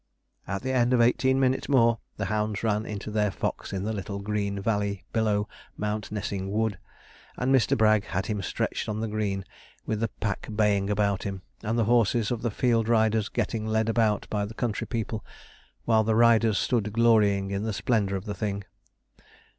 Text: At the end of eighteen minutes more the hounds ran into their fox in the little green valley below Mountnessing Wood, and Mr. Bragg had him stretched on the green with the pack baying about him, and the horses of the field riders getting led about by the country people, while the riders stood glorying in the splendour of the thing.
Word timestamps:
At 0.47 0.63
the 0.63 0.71
end 0.73 0.93
of 0.93 1.01
eighteen 1.01 1.39
minutes 1.39 1.69
more 1.69 1.99
the 2.17 2.25
hounds 2.25 2.63
ran 2.63 2.87
into 2.87 3.11
their 3.11 3.29
fox 3.29 3.71
in 3.71 3.83
the 3.83 3.93
little 3.93 4.17
green 4.17 4.59
valley 4.59 5.03
below 5.13 5.47
Mountnessing 5.77 6.51
Wood, 6.51 6.79
and 7.37 7.53
Mr. 7.53 7.77
Bragg 7.77 8.05
had 8.05 8.25
him 8.25 8.41
stretched 8.41 8.89
on 8.89 8.99
the 8.99 9.07
green 9.07 9.45
with 9.85 9.99
the 9.99 10.07
pack 10.07 10.47
baying 10.55 10.89
about 10.89 11.21
him, 11.21 11.43
and 11.61 11.77
the 11.77 11.83
horses 11.85 12.31
of 12.31 12.41
the 12.41 12.49
field 12.49 12.87
riders 12.89 13.29
getting 13.29 13.67
led 13.67 13.89
about 13.89 14.25
by 14.31 14.43
the 14.43 14.55
country 14.55 14.87
people, 14.87 15.23
while 15.85 16.03
the 16.03 16.15
riders 16.15 16.57
stood 16.57 16.91
glorying 16.91 17.51
in 17.51 17.61
the 17.61 17.71
splendour 17.71 18.17
of 18.17 18.25
the 18.25 18.33
thing. 18.33 18.63